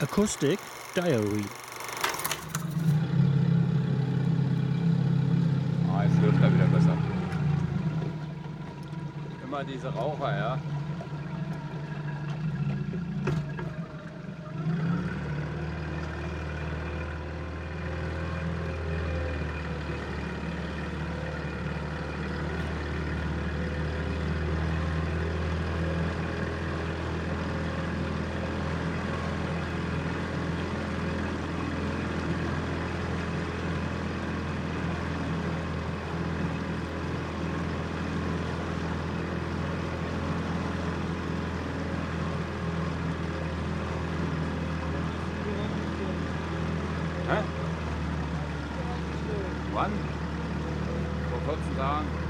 Acoustic 0.00 0.60
Diary. 0.94 1.44
Ah, 5.90 6.04
jetzt 6.04 6.22
läuft 6.22 6.40
er 6.40 6.54
wieder 6.54 6.66
besser. 6.66 6.96
Immer 9.44 9.64
diese 9.64 9.88
Raucher, 9.88 10.38
ja. 10.38 10.58
Hä? 47.28 47.42
Wann? 49.74 49.92
Vor 51.30 51.40
14 51.46 51.76
Tagen. 51.76 52.27